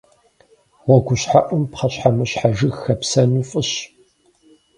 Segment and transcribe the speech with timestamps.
[0.83, 3.71] Гъуэгущхьэӏум пхъэщхьэмыщхьэ жыг хэпсэну фӏыщ.